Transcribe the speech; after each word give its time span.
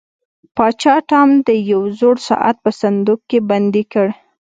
پاچا 0.55 0.95
ټام 1.09 1.29
د 1.47 1.49
یو 1.71 1.81
زوړ 1.99 2.15
ساعت 2.29 2.55
په 2.65 2.71
صندوق 2.81 3.19
کې 3.29 3.39
بندي 3.49 3.83
کړ. 3.93 4.07